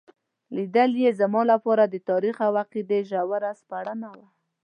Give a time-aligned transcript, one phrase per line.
[0.55, 4.27] لیدل یې زما لپاره د تاریخ او عقیدې ژوره سپړنه وه.